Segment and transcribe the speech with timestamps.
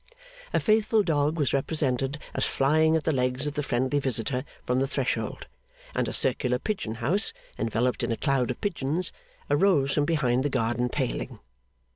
[0.51, 4.79] A faithful dog was represented as flying at the legs of the friendly visitor, from
[4.79, 5.45] the threshold;
[5.93, 9.13] and a circular pigeon house, enveloped in a cloud of pigeons,
[9.47, 11.39] arose from behind the garden paling.